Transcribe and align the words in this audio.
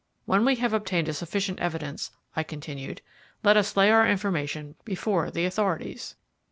When 0.25 0.45
we 0.45 0.55
have 0.55 0.73
obtained 0.73 1.15
sufficient 1.15 1.59
evidence," 1.59 2.09
I 2.35 2.41
continued, 2.41 3.03
"let 3.43 3.55
us 3.55 3.77
lay 3.77 3.91
our 3.91 4.07
information 4.09 4.73
before 4.83 5.29
the 5.29 5.45
authorities." 5.45 6.15